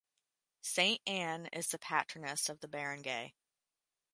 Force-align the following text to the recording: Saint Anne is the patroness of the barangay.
Saint 0.63 0.99
Anne 1.05 1.45
is 1.53 1.67
the 1.67 1.77
patroness 1.77 2.49
of 2.49 2.59
the 2.61 2.67
barangay. 2.67 3.35